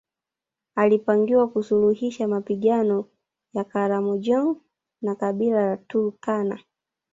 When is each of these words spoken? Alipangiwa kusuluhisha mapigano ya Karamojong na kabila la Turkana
Alipangiwa 0.75 1.47
kusuluhisha 1.47 2.27
mapigano 2.27 3.05
ya 3.53 3.63
Karamojong 3.63 4.57
na 5.01 5.15
kabila 5.15 5.65
la 5.65 5.77
Turkana 5.77 6.59